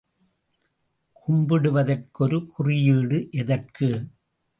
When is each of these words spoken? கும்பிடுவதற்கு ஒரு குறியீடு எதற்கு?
கும்பிடுவதற்கு 1.15 2.23
ஒரு 2.23 2.47
குறியீடு 2.47 3.27
எதற்கு? 3.31 3.89